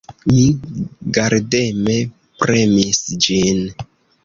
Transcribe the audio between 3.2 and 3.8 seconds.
ĝin.